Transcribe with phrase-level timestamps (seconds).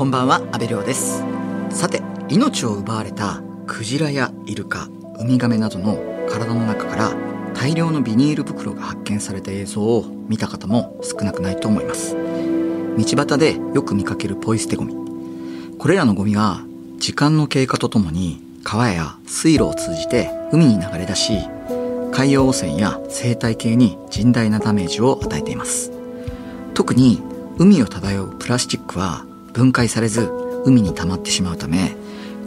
[0.00, 1.22] こんばんは阿部亮です。
[1.68, 2.00] さて
[2.30, 4.88] 命を奪われたクジラやイルカ
[5.18, 7.14] ウミガメなどの体の中から
[7.52, 12.16] 大量のビニール袋が発見された映像を見た方も少なくないと思います。
[12.16, 14.94] 道端でよく見かけるポイ捨てゴミ。
[15.78, 16.62] これらのゴミが
[16.96, 21.40] 時間の経過とともに川や水路を通じて海に流れ出し
[22.10, 25.92] 海洋汚染や生態系に甚大なダメージを与えています。
[26.72, 27.20] 特に
[27.58, 30.30] 海を漂うプラスチックは分解されず
[30.64, 31.94] 海に溜まってしまうため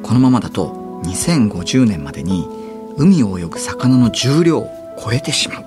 [0.04, 2.48] このままだと2050年までに
[2.98, 4.70] 海を泳ぐ魚の重量を
[5.04, 5.66] 超えてしまう。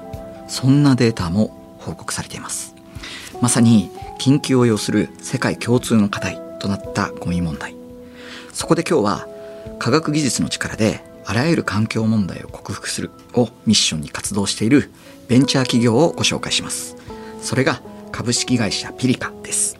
[0.48, 2.74] そんなデータも報告されています。
[3.40, 7.74] まさに緊急を要する世界共通の課題となったゴミ問題。
[8.52, 9.28] そこで今日は
[9.78, 14.90] 科学技術の力であらゆる環境問題を克服するをミッションに活動している
[15.28, 16.96] ベンチャー企業をご紹介します。
[17.42, 19.76] それが株式会社ピリカです。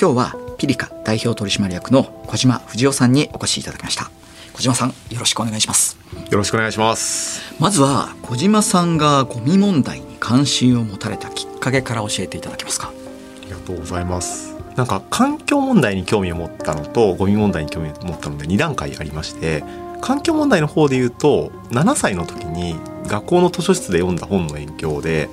[0.00, 4.10] 今日はピリカ代表取締役の小島藤夫さんにお越しいただきました。
[4.52, 5.96] 小島さんよろしくお願いします。
[6.30, 7.54] よろしくお願いします。
[7.60, 12.88] まずは小島さんがゴミ問題に関心を持たれたきっかけから教えていただけますか？
[12.88, 14.56] ありがとうございます。
[14.74, 19.62] なんか環境問題に興味を持ったのとゴミ問題に興味を持ったので2段階ありまして
[20.00, 25.28] 環境問題の方で言うと7歳の時に学校の図書室で読んだ本の影響で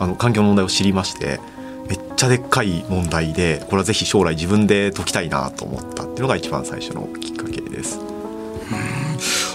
[0.00, 1.38] あの環境の問題を知りまして
[1.88, 7.98] めっちゃでっかい問題でこれはぜひ将来自分で解きたいなと思ったっていうのが一番最初のきっかけです。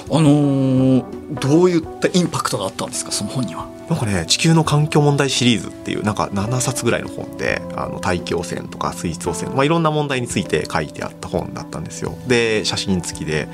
[0.09, 3.11] あのー、どういったインパクトがあったんですか？
[3.11, 3.67] その本には。
[3.89, 12.17] なんかね地球の環境問題シリーズっていうなんか7冊ぐらいの本であの大気汚染とか水質汚染、まあ、いろんな問題について書いてあった本だったんですよ。
[12.27, 13.47] で写真付きで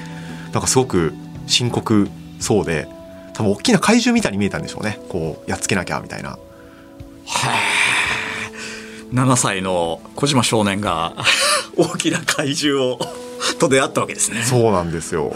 [0.53, 1.14] なんかすごく
[1.47, 2.88] 深刻そうで
[3.33, 6.31] 多分大きな怪獣みたいに見えたんでしょうねこうやっつけなきゃみたいな。
[6.31, 6.38] は
[9.13, 11.13] 7歳の小島少年が
[11.77, 12.99] 大きな怪獣を
[13.59, 14.43] と出会ったわけですね。
[14.43, 15.33] そうなんですよ。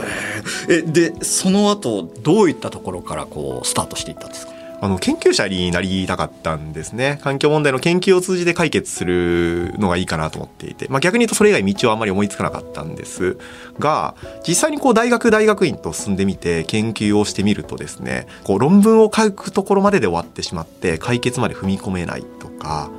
[0.69, 4.53] えでその後どういったところからこうスタートしていったんですか？
[4.81, 7.17] あの研究者になりたかったんですね。
[7.23, 13.37] 環境問題の研究を通じて解決するのがいいかなと思っていて、まあ、逆に言うとそれ以外道はあんまり思いつかなかったんです
[13.79, 14.13] が、
[14.45, 22.89] 実際にこう大学大学院と進んでみて研究をしてみるとですね、こう論文を書くところまでで終わってしまって解決まで踏み込めないとか、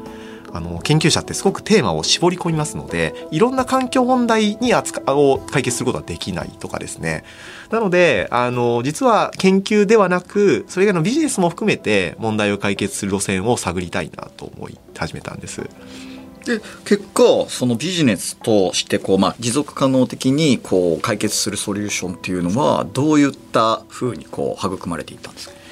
[0.54, 7.24] あの研究者ってすごくテーマを絞り込みますのでいろんな環境問題に扱を解決することはできないとかですね
[7.70, 15.68] なのであの実は研究ではなくそれ以外のビジネスも含めて問題を解決する路線を探りたいなと思い始めたんです。
[16.44, 25.63] で結果そのビジネスとしてこう、まあ、持続可能的にこう解決するソリューションっていうのはどういったふうにこう育まれていったんですか？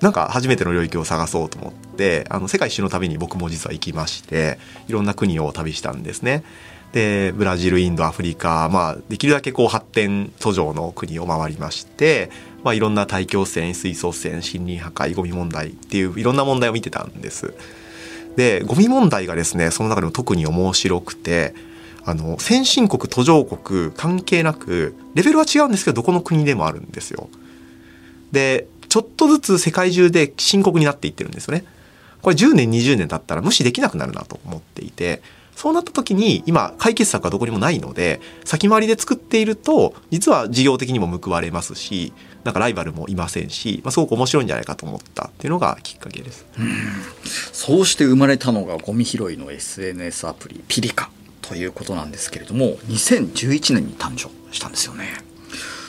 [0.00, 6.44] なんか初めての領域を探そうと思ってあの世界一周の旅に僕も実は行きましていろんな国を旅したんですね。
[6.92, 12.30] でブラジルインドアフリカ、まあ、できるだけこう発展途上の国を回りまして、
[12.64, 17.54] まあ、いろんな大気汚染水素汚染森林破壊ゴミ問題っていういろんな問題を見てたんです。
[18.36, 21.54] でゴミ問題がですねその中でも特に面白くて
[22.04, 27.28] あの先進国途上国関係なくレベルは違うんですけどどこの国でもあるんですよ。
[28.32, 31.64] でちょっとずつ世界中で深刻になっていってるんですよね。
[32.22, 35.22] これ10年20年経ったら無視できなくなるなと思っていて
[35.54, 42.12] そうなった時に今解決策がどこにもないので先回りで作っていると実は事業的にも報われますし
[42.44, 46.46] なんかライバルもいませんし、まあ、すごく面白いんじゃないかと思ったっていうのがきっかけです。
[47.52, 51.10] そうして生まれたのがゴミ拾いの SNS アプリピリカ
[51.42, 55.27] ということなんですけれども2011年に誕生したんですよね。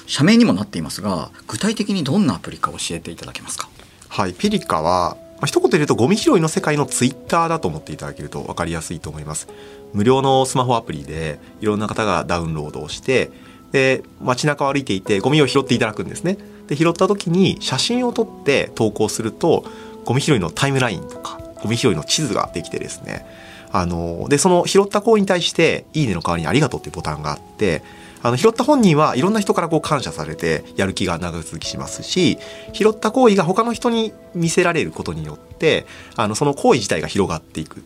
[0.09, 3.69] 社名にもなっていますが具体的にどんなアプリか教えていただけますか？
[4.09, 9.47] はいピリカはまあ、一言で言うとゴミ拾いの世界のツイッターだと思っていただけると分かりやすいと思います。
[9.93, 13.31] 無料のスマホアプリでいろんな方がダウンロードをして
[13.71, 16.37] で街中を歩いていてゴミを拾っていただくんですね。
[16.67, 19.63] で拾った時に写真を撮って投稿すると
[20.03, 23.25] ゴミ拾いのタイムラインとかゴミ拾いの地図ができてですね。
[23.71, 27.83] あのでその拾った行為に対して「いいね」の代わりに「ありがとう」っていうボタンがあって
[28.21, 32.37] あの拾った本人はいろんな人からこう感謝されてやる気が長続きしますし
[32.73, 35.85] 拾った行為が他の人に見せられることによって
[36.15, 37.83] あのその行為自体が広がっていく。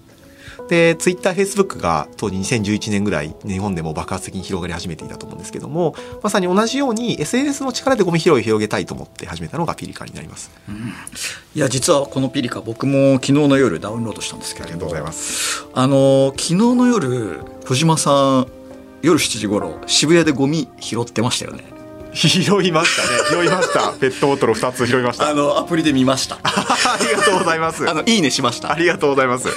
[0.70, 10.52] で、ツイッター、フェイスブックが当時2011年ぐらい日本でも爆発的に広がり始めていたと思うんですけども、まさに同じように SNS の力でゴミ拾いを広げたいと思って始めたのがピリカになります。
[10.70, 10.94] うん、
[11.56, 14.76] いや、実はこのピリカ僕も昨日の夜ダウンロードしたんですけれども。
[14.76, 15.66] ありがとうございます。
[15.74, 18.48] あの、昨日の夜、小島さん、
[19.04, 21.66] 夜7時頃渋谷でゴミ拾ってましたよね。
[22.14, 23.10] 拾いましたね。
[23.44, 23.92] 拾いました。
[24.00, 25.30] ペットボトル2つ拾いました。
[25.30, 26.40] あのアプリで見ました。
[26.44, 27.90] ありがとうございます。
[27.90, 28.72] あのいいねしました。
[28.72, 29.50] ありがとうございます。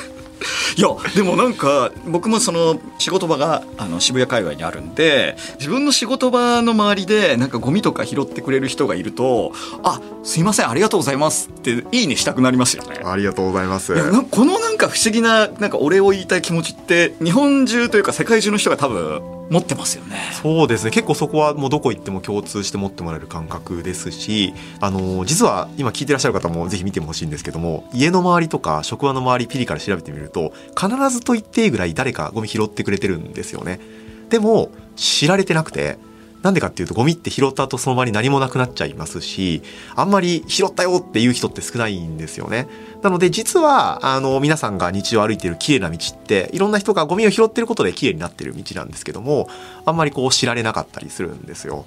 [0.77, 9.53] いやでもなんか僕もその仕事場があの渋谷界隈にあるんで自分の仕事場の周りでなんかゴミとか拾ってくれる人がいると
[9.83, 13.01] 「あすいませんありがとうございます」っていいねしたくなりますよね。
[13.03, 13.95] ありがとうございます。
[14.31, 20.17] このなんか不思議ななんかお礼を言いたい気持ちって日本中というか世界中の人が多分持ってますよね。
[20.33, 33.81] そうですね結構そこはもうどこ行っても共通して持ってもらえる感覚ですしあの実は今聞いてらっしゃる方もぜひ見てもほしいんですけども家の周りとか職場の周りピリから調べてみると必ずと言っていいぐらい誰かゴミ拾ってくれてるんですよね。
[34.29, 35.99] でも知られてなくて
[36.47, 39.63] なんでかっていうとゴミって拾った後その場に何もなくなっちゃいますし
[39.97, 42.69] あんまり拾ったよっていう人って少ないんですよね。
[43.03, 49.49] なので実はあの皆さんが日常歩いてる綺麗な道っていろんな人がゴミを拾ってることで綺麗になってる道なんですけども
[49.85, 51.85] あんまりこう知られなかったりするんですよ。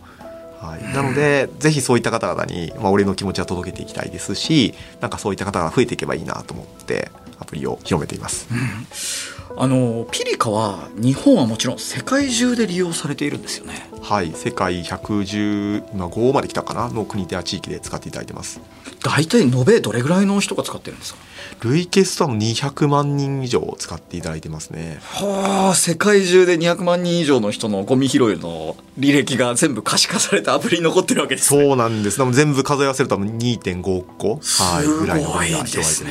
[0.59, 9.38] はい、なのでぜひそういった方々に、まあ、俺の気持ちは届けていきたいですしなんかそういった方が増えていけばいいなと思ってアプリを広めています。
[9.61, 13.89] あのピリカは日本はもちろん世界中で利用されているんですよね。
[14.01, 16.88] はい世界115今5まで来たかな？
[16.88, 18.61] の国や地域で使っていただいてます。
[19.03, 21.19] 大体延べどれぐらいの人が使ってるんですか？
[21.59, 25.00] 累計ストアも200万人以上使っていただいてますね。
[25.01, 31.65] はあ世界中で200万人以上の人のゴミ拾いの履歴が全部可視化されたアプリに残ってるわけですね。
[31.65, 32.17] そうなんです。
[32.31, 36.06] 全部数え合わせると2.5個、はい、ぐらいのゴミが広がれてます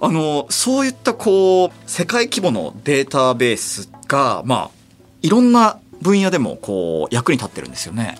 [0.00, 4.70] あのそういったこう世界規模のデータベースがまあ
[5.22, 8.18] いろんな分野でもこう役に立ってるんですよね。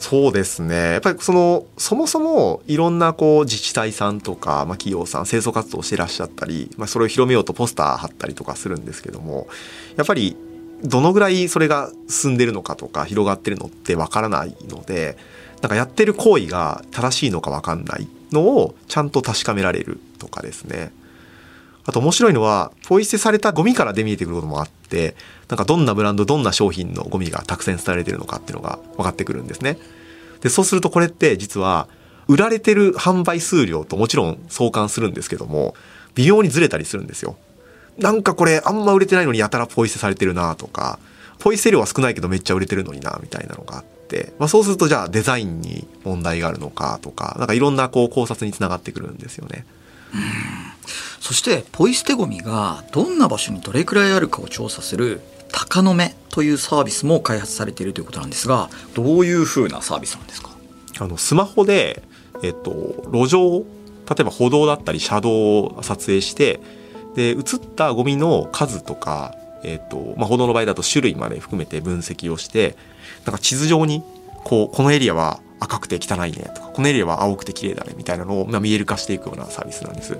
[0.00, 9.46] そうですねやっぱりそのそもそもいろんなこう自治体さんとか、まあ、企業さん清掃活動をしてらっしゃったり、まあ、それを広めようとポスター貼ったりとかするんですけども
[9.98, 10.38] やっぱり
[10.82, 15.18] どのぐらいそれが進んでるのかとか広がってるのってわからないので
[15.60, 20.92] なんかやってる行為が正しいのかわかんないのをちゃんと確かめられるとかですね。
[21.90, 25.16] あと面白いのは、ポイ捨てされたゴミから出見えてくることもあって、
[25.48, 29.76] なんかどんなブランド、どんな商品のゴミがたくさん伝えられてるのかっていうのが分かってくるんですね。
[30.40, 31.88] で、そうするとこれって実は、
[32.28, 35.74] 売られてる販売数量ともちろん相関するんですけども、
[36.14, 37.36] 微妙にずれたりするんですよ。
[37.98, 41.00] なんかこれあんま売れてないのにやたらポイ捨てされてるなとか、
[41.40, 49.64] ポイ捨て量は少ないけどめっちゃ売れてるのになみたいなのがあって、まあ、そうするとじゃあデザインに問題があるのかとか、なんかいろんなこう考察につながってくるんですよね。
[51.20, 55.20] そしてポイ捨てゴミがどんな場所にどれくらいあるかを調査する
[55.52, 60.50] 高の目というサービスも開発されているということなんですがどういうふうなサービスなんですか？
[60.98, 62.02] あのスマホで、
[62.42, 63.64] えっと、路上例
[64.20, 66.60] えば歩道だったり車道を撮影して
[67.14, 67.42] で映っ
[67.74, 69.34] たゴミの数とか、
[69.64, 72.76] えっとまあ、歩道の場合だと種類まで含めて分析をして
[73.24, 74.02] なんか地図上に
[74.44, 80.16] こうこのエリアは赤くて汚いねとかこのエリアは青くて綺麗だねみたいなのを、まあ、見える化していくようなサービスなんです。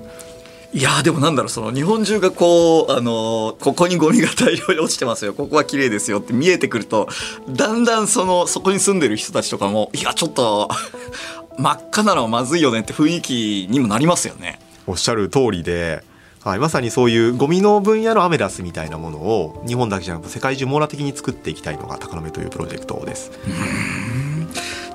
[0.73, 7.09] いやでもなんだろうその日本中がこうあのここにゴミが大量に落ちてますよここは綺麗ですよって見えてくると
[7.49, 10.69] だんだんそのそこに住んでる人たちとかもいやちょっと
[11.57, 14.59] 真っ赤なのはまずいよねって雰囲気にもなりますよね。
[14.87, 16.03] おっしゃる通りで
[16.43, 23.31] はい、まさにそういうゴミの分野のアメダスみたいなものを日本だけじゃなくて世界中網羅的に作っていきたいのが高野目というプロジェクトです。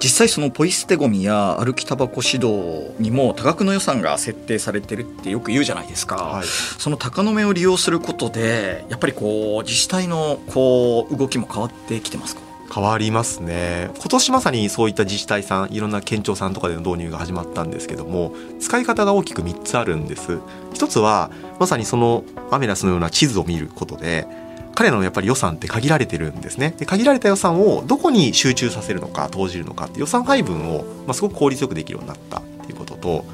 [0.07, 12.43] 実際そのポイ捨てゴミや歩きタバコ指導にも多額の予算が設定されてるってよく言うじゃないですか、はい、その高野目を利用することでやっぱりこう自治体のこう動きも変わってきてますか？
[12.73, 13.91] 変わりますね。
[13.97, 20.39] 今年まさにそういった自治体さんいろんな県庁さんとかでの導入が始まったんですけども使い方が大きく3つあるんです。
[20.73, 22.23] 一つはまさにその
[22.53, 24.29] アメラスのような地図を見ることで
[24.77, 26.75] 彼のやっぱり予算って限られてるんですね。
[26.77, 33.25] で限られた予算をどこに集中させるのか投じるのかって予算配分を、まあ、すごく効率よくできるようになったっていうことと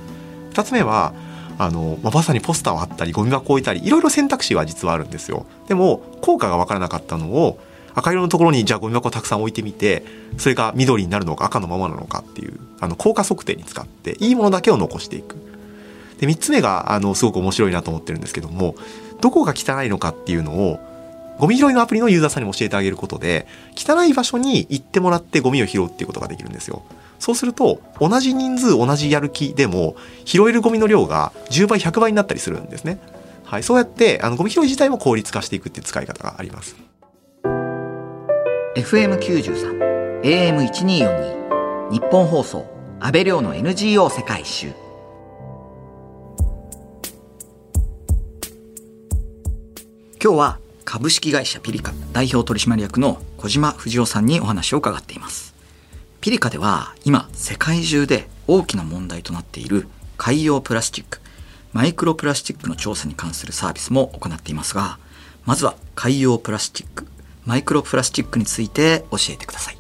[0.52, 1.12] 2つ目は
[1.58, 5.44] あの、まあ、まさにポスターを貼ったりゴミ箱を置いたりいろいろ選択肢は実はあるんですよ。
[5.66, 7.58] でも効果が分からなかったのを
[7.94, 10.04] 赤色のところにじゃあゴミ箱をたくさん置いてみて
[10.38, 15.36] それが緑になるのか赤のままなのかっていうあの効果測定に使っていいものだけを残していく。
[16.20, 18.76] で3つ目があのすごく面白いなと思ってるんですけども
[19.20, 20.91] どこが汚いのかっていうのを
[21.38, 23.46] ゴミ拾いのアプリのユーザーさんに教えてあげることで、
[23.76, 26.82] 汚い場所に行ってもらってゴミを拾うっていうことができるんですよ。
[27.18, 32.98] そうすると、同じ人数、同じやる気でも、拾えるゴミの量が10倍、100倍になったりするんですね。
[33.44, 36.76] はい、そうやって、あの、ゴミ拾い自体も効率化していくっていう使い方があります。
[38.76, 42.66] FM93、AM1242、日本放送、
[42.98, 44.72] 安倍亮の NGO 世界一周。
[50.22, 55.54] 今日は株式会社ピリカ代表取締役の小島藤夫さんにお話を伺っています。
[56.20, 61.20] ピリカでは今世界中で大きな問題となっている海洋プラスチック
[61.72, 64.98] マイクロプラスチックの調査に関するサービスも行っていますが
[65.44, 67.06] まずは海洋プラスチック
[67.44, 69.78] マイクロプラスチックについて教えてください。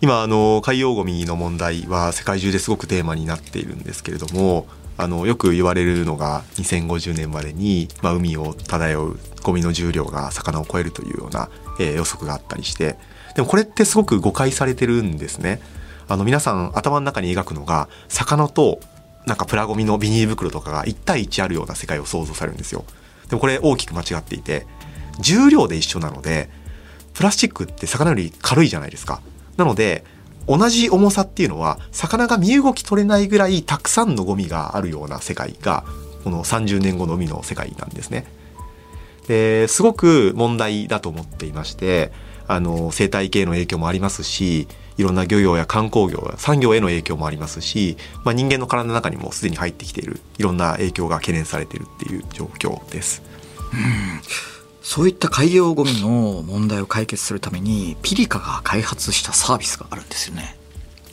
[0.00, 4.66] 今あの海洋ゴミの問題は世界中ですごくテーマになっているんですけれども
[5.00, 12.98] あのよく言われるのが2050年までに、まあ、海を漂うゴミの重量が魚を超えるというような、えー、予測があったりして
[13.34, 15.60] でもこれってすごく誤解されてるんですね。
[16.08, 18.80] あの皆さん頭の中に描くのが魚と
[19.26, 22.84] なんかプラゴミのビニール袋とかが1対1あるような世界を想像されるんですよ。
[23.28, 24.66] でもこれ大きく間違っていて
[25.20, 26.50] 重量で一緒なので
[27.14, 29.22] プラスチックって魚より軽いじゃないですか。
[29.56, 30.04] なので
[30.46, 35.84] 同じ重さっていうのは魚が身動き取れないぐらいたくさんのゴミがあるような世界が
[36.24, 38.26] この30年後の海の世界なんですね。
[39.26, 42.10] ですごく問題だと思っていまして
[42.48, 44.66] あの生態系の影響もありますし
[44.98, 53.22] いろんな漁業や観光業産業への影響もありますし、まあ、人間の体の中にもすでに入ってきているいろんな影響が懸念されているっていう状況です。
[53.72, 60.56] うんそういった海洋ゴミの問題を解決するためにピリカが開発したサービスがあるんですよね。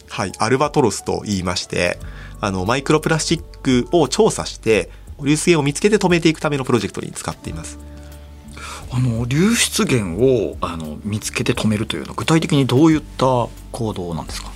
[0.10, 2.00] はい、アルバトロスと言いまして
[2.42, 4.90] あのマイクロプラスチックを調査して
[5.22, 7.78] 流出源を見つけて止めていくためのプロジェクトに使っています。
[8.90, 14.52] あの流出源をあの見つけて止めるというのは具体的にどういった行動なんですか？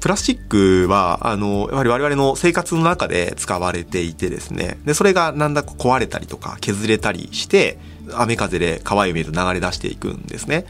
[0.00, 7.78] プラスチックは、あの、やはり我々の生活の中で使われていてですね、で、それがなんだか壊れたりとか削れたりして、
[8.14, 10.64] 雨風で川へ見ると流れ出していくんですね。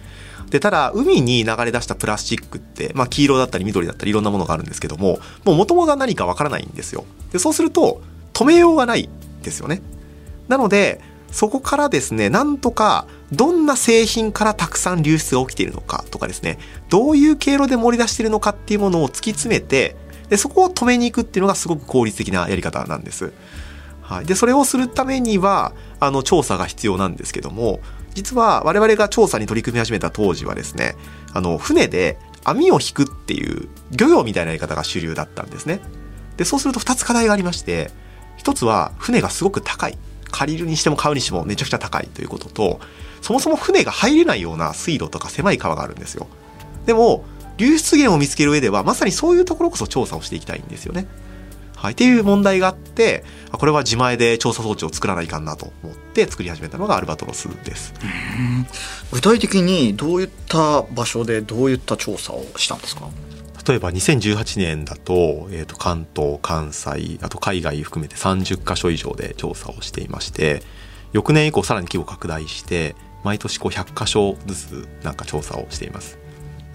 [0.50, 7.04] で、ただ、海に流れ出したプラスチックって、まあ、黄色だったり緑だったりいろんなものがあるんですけども、もう元々が何かわからないんですよ。
[7.32, 9.08] で、そうすると、止めようがない
[9.42, 9.80] ですよね。
[10.48, 19.94] なので、そこからですね、なんとかどんな製品からたくさん流出が起きているのかとかですね、どういう経路で盛り出しているのかっていうものを突き詰めて、
[20.28, 23.32] でそこを止めに行くっていうのがすごく効率的なやり方なんです。
[24.10, 27.78] はい、でそれをするためにはあの調査が必要なんですけども
[28.12, 30.96] 実は我々が調査に取り組み始めた当時はですね
[31.32, 35.80] あの船で網を引くっていう漁業みたいなやり方が主流だったんですね。
[36.36, 37.92] でそうすると2つ課題がありまして
[38.38, 39.96] 1つは船がすごく高い。
[40.32, 42.80] 借りるにしても買うにしてもめちゃくちゃ高いということと
[43.20, 46.28] そもそも船が入れないような水路とか狭い川があるんですよ。
[46.86, 47.24] でも
[47.56, 51.06] 流出源を見つける上ではまさにそういうところこそ調査をしていきたいんですよね。
[51.80, 57.94] はい、っていう問題があってこれは自前で調査装置を作らないかんなと思って作り始めたのがアルバトロスです。
[59.10, 63.08] 具体的にどういった場所でどういった調査をしたんですか？
[63.66, 70.62] 例えば2018年だと,、えー、と関東関西あと海外含めて30カ所以上で調査をしていまして
[71.12, 72.94] 翌年以降さらに規模拡大して
[73.24, 76.18] 毎年こう100カ所ずつなんか調査をしています。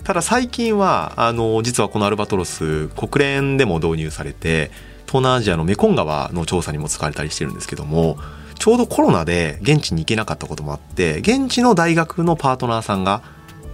[0.04, 4.70] ただ最近はあの実はこのアルバトロス国連でも導入されて
[5.16, 8.18] 東南アジアのメコン川の調査にも使われたりしてるんですけども
[8.60, 13.24] ちょうどコロナで現地に行けなかったこともあって現地の大学のパートナーさんが、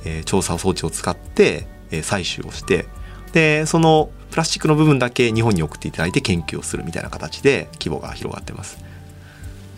[0.05, 2.85] えー、調査装置を使って、えー、採取をして
[3.33, 8.77] でそのプラスチックの部分だけ日本に送っていただいて研究をするみたいな形で規模が広がってます。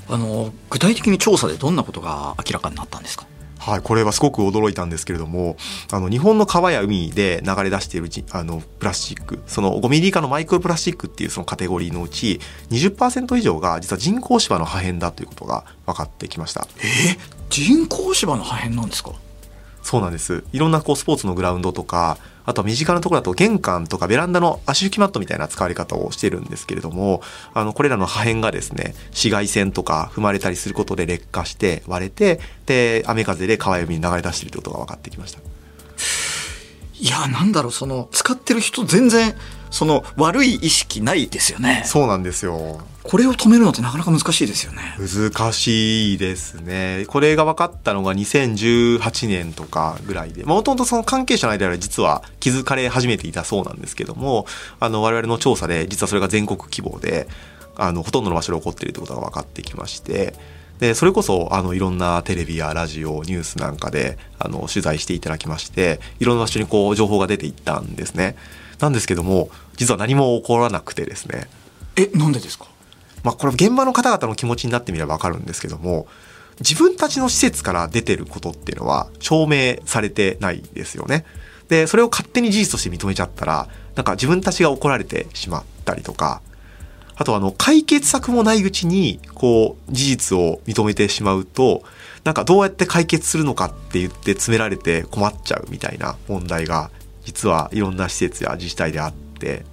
[0.09, 3.25] あの具体的に調査でどんなことが明らかになったんですか？
[3.65, 5.55] はい、これはすごく驚いたんですけれども
[5.91, 12.41] あの日本の川や海で流れ出しているあのプラスチックその5ミリ以下のマイクロプラスチックっていうそのカテゴリーのうち
[12.71, 16.67] 20%以上が実は人工芝の破片だということが分かってきました。
[16.79, 17.17] え
[17.49, 19.11] 人工芝の破片なんですか？
[19.83, 27.21] そうなんですいろんなこうスポーツのグラウンドとかあとは身近なところだと玄関とかベランダの足拭きマットみたいな使われ方をしてるんですけれども、
[27.53, 35.39] あの、これらの破片がですね、紫外線とか踏まれたりすることで劣化して割れて、で、雨風で川海に流れ出しているということが分かってきました。
[36.99, 39.35] いや、なんだろう、その、使ってる人全然、
[39.73, 41.81] その、悪い意識ないですよね。
[41.83, 42.79] そうなんですよ。
[43.01, 44.95] これを止めるのってなかなか難しいですよね。
[44.99, 47.05] 難しいですね。
[47.07, 54.45] これが分かったのが2018年とかぐらいで、もともとその関係者の間では実は気づかれ始めていたそうなんですけども、
[54.79, 57.27] あの、我々の調査で実はそれが全国規模で、
[57.75, 60.35] あの、ほとんどの場所で起こっているということが分かってきまして、
[60.79, 68.35] でそれこそあのいろんなテレビやラジオニュースなんかであの取材していただきましていろんな場所にこう情報が出ていったんですね
[68.83, 71.47] なんですけども実は何も起こらなくてですね
[71.95, 72.67] えなんでですか？
[73.23, 76.07] まあこれ現場の方々の気持ちになってみれば分かるんですけども
[76.59, 81.25] 自分たちの施設から出てることっていうのは証明されてないですよね。
[81.69, 86.41] でそれを勝手に事実として認めちゃったらなんか自分たちが怒られてしまったりとか
[87.15, 91.83] あとあの、解決策もないうちに、こう、事実を認めてしまうと、
[92.23, 96.89] なんかどうやって解決するのかって言って詰められて困っちゃうみたいな問題が、
[97.25, 99.65] 実はいろんな施設や自治体であって、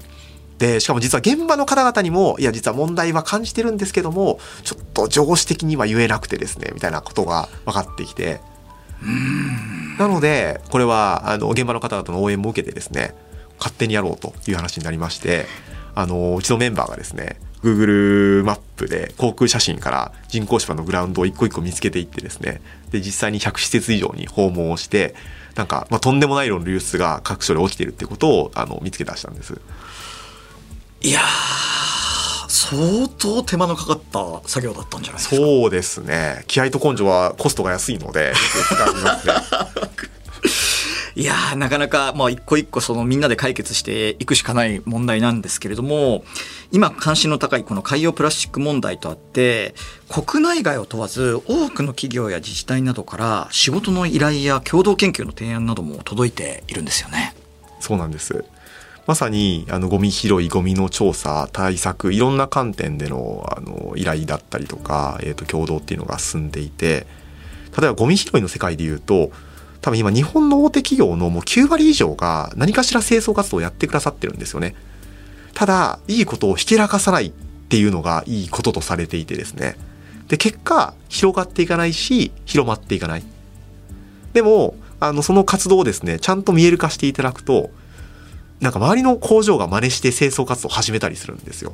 [0.59, 8.41] でしかも実は現場の方々にもいや実は問題は感じてるんですけどもちょっと上司的には言えなくてですねみたいなことが分かってきて。
[9.99, 13.15] なのでこれはあの現場の方々の応援も受けてですね
[13.59, 15.47] 勝手にやろうという話になりまして
[15.95, 25.15] あのうちのメンバーがですね Google マップで航空写真から人工芝のグラウンドを一個一個見つけていってですねで実際に100施設以上に訪問をして
[25.55, 29.61] なんか、まあ、とんでもない量の流出が各所で起きているってことをあの見つけ出したんです。
[31.03, 31.25] いやー
[32.49, 35.37] 相当手間のかかった作業だったんじゃないですか。
[35.37, 36.45] そうですね。
[36.47, 39.35] 気合と根性はコストが安いので よく使いますね
[41.15, 46.25] いやーなかなか、まあ、一個一個そのみんなで解決していくしかない問題なんですけれども
[46.73, 49.75] 今関心の高いこの海洋プラスチック問題とあって
[50.09, 57.35] 国内外を問わず多くの企業や自治体などから仕事の依頼や共同研究の提案なども届いているんですよね。
[57.81, 58.45] そうなんです
[59.07, 67.07] まさにあのゴミ拾いゴミの調査対策いろんな観点でのあの依頼だったりとか、えー、と共同っていうのが進んでいて
[67.77, 69.33] 例えばゴミ拾いの世界でいうと
[69.81, 74.75] 多分今日本の大手企業のもう9割以上が何かしら清掃活動をやってくださってるんですよね。
[75.55, 77.33] ただいいことをひけらかさないっ
[77.69, 79.77] ていうのがいいこととされていてですね。
[80.29, 83.23] で結果広がっていかないし広まっていかない。
[84.33, 87.71] でもあのその活動をですねちゃんと見える化していただくと
[88.61, 91.73] なんか周りの工場が真似して清掃活動を始めたりするんですよ。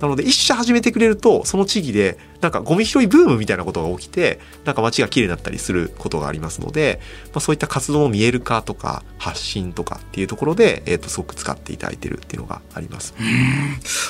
[0.00, 7.00] なので一社始めてくれるとその地域でなんかゴミ拾いブームみたいなことが起きてなんか街が綺麗になったりすることがありますので、
[7.32, 13.14] まあ、そういった活動の見える化とか発信とかっていうところで、えー、とすごく使っていただいてるっていうのがあります。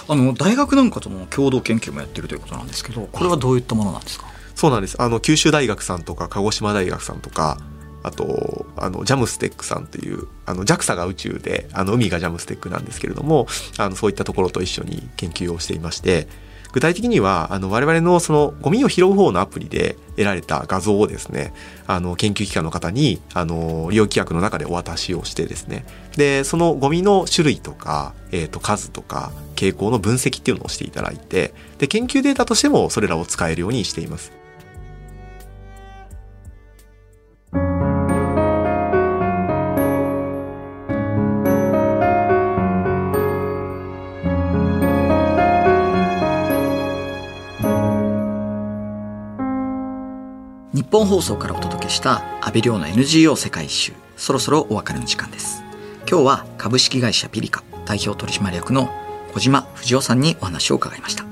[0.09, 4.27] あの大学なんかとの共同研究もやってるということなんですけどこれはどういったものなんですか？
[4.55, 5.01] そうなんです。
[5.01, 7.59] あの九州大学さんとか鹿児島大学さんとか
[8.09, 13.47] あとあのジャムステックさんというあの JAXA が宇宙であの海がジャムステックなんですけれども
[13.79, 16.27] あのそういったところと一緒に研究をしていまして
[16.73, 21.53] 具体的にはあの我々のそのゴミを拾う方のアプリで得られた画像をですね
[21.87, 25.85] あの研究機関の方にあの利用規約の中でお渡しをしてですね
[26.17, 34.38] でそのゴミの種類とか、えー、と数とか傾向の分析っていうのをしていただいてで研究データとしてもそれらを使えるようにしています。
[50.91, 53.93] 本放送からお届けした安倍亮の NGO 世界一周。
[54.17, 55.63] そろそろお別れの時間です。
[56.09, 58.89] 今日は株式会社ピリカ代表取締役の
[59.35, 61.27] 小島藤夫さんにお話を伺いました。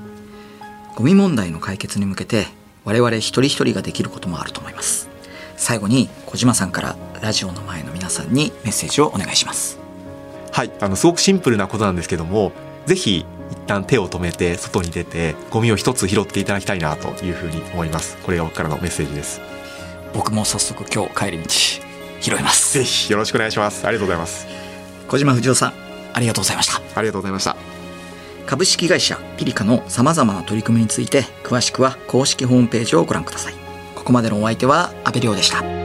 [0.95, 2.45] ゴミ問題の解決に向けて
[2.85, 5.09] 我々一人一人ができることもあると思います。
[5.55, 9.79] 最後に小島さんからラジオの前の皆さんにメッセージをお願いします。
[10.51, 12.51] はい、あのすごくシンプルなことなんですけども、
[12.85, 18.17] ぜひ一旦手を止めて外に出てゴミを一つ拾っていただきたいなというふうに思います。
[18.17, 19.41] これが僕からのメッセージです。
[20.13, 21.49] 僕も早速今日帰り道
[22.19, 23.85] 拾いますぜひよろしくお願いします。
[23.85, 24.47] ありがとうございます。
[25.07, 25.73] 小島藤夫さん
[26.13, 27.77] ありがとうございましたありがとうございました。
[28.47, 33.53] 株式会社ピリカの様々な取り組みについて詳しくは公式ホームページをご覧ください
[33.93, 35.76] ここまでのお相手は阿部亮でした